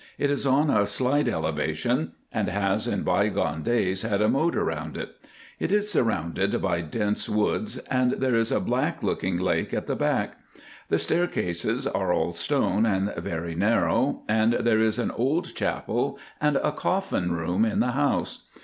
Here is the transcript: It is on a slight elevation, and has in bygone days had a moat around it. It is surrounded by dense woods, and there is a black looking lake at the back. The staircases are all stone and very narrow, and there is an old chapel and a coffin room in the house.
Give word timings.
It 0.17 0.31
is 0.31 0.47
on 0.47 0.71
a 0.71 0.87
slight 0.87 1.27
elevation, 1.27 2.13
and 2.31 2.49
has 2.49 2.87
in 2.87 3.03
bygone 3.03 3.61
days 3.61 4.01
had 4.01 4.19
a 4.19 4.27
moat 4.27 4.55
around 4.55 4.97
it. 4.97 5.11
It 5.59 5.71
is 5.71 5.91
surrounded 5.91 6.59
by 6.59 6.81
dense 6.81 7.29
woods, 7.29 7.77
and 7.87 8.13
there 8.13 8.33
is 8.33 8.51
a 8.51 8.59
black 8.59 9.03
looking 9.03 9.37
lake 9.37 9.75
at 9.75 9.85
the 9.85 9.95
back. 9.95 10.39
The 10.89 10.97
staircases 10.97 11.85
are 11.85 12.11
all 12.11 12.33
stone 12.33 12.83
and 12.83 13.13
very 13.13 13.53
narrow, 13.53 14.23
and 14.27 14.53
there 14.53 14.79
is 14.79 14.97
an 14.97 15.11
old 15.11 15.53
chapel 15.53 16.17
and 16.41 16.55
a 16.55 16.71
coffin 16.71 17.33
room 17.33 17.63
in 17.63 17.79
the 17.79 17.91
house. 17.91 18.47